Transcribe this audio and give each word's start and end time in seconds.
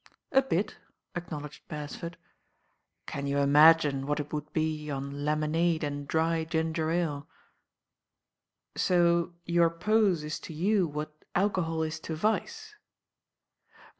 "A 0.31 0.41
bit," 0.41 0.77
acknowledged 1.13 1.67
Beresford. 1.67 2.17
"Can 3.05 3.27
you 3.27 3.37
Imagine 3.37 4.07
what 4.07 4.19
it 4.19 4.33
would 4.33 4.51
be 4.51 4.89
on 4.89 5.23
lemonade 5.25 5.83
and 5.83 6.07
dry 6.07 6.43
ginger 6.43 6.89
ale?" 6.89 7.27
"So 8.75 9.35
your 9.45 9.69
pose 9.69 10.23
Is 10.23 10.39
to 10.39 10.55
you 10.55 10.87
what 10.87 11.13
alcohol 11.35 11.83
is 11.83 11.99
to 11.99 12.15
vice?' 12.15 12.73